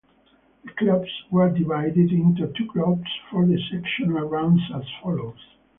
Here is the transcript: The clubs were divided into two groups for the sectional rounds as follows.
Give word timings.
The 0.65 0.71
clubs 0.71 1.11
were 1.29 1.47
divided 1.55 2.11
into 2.11 2.51
two 2.57 2.65
groups 2.65 3.07
for 3.29 3.45
the 3.45 3.59
sectional 3.71 4.27
rounds 4.27 4.63
as 4.73 4.85
follows. 5.03 5.37